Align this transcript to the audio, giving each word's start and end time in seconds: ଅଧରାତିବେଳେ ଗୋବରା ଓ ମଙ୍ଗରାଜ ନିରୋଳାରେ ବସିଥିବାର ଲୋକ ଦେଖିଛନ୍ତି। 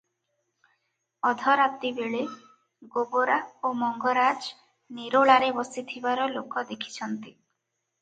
ଅଧରାତିବେଳେ 1.31 2.23
ଗୋବରା 2.97 3.37
ଓ 3.63 3.73
ମଙ୍ଗରାଜ 3.85 4.51
ନିରୋଳାରେ 4.99 5.55
ବସିଥିବାର 5.63 6.31
ଲୋକ 6.37 6.69
ଦେଖିଛନ୍ତି। 6.75 7.25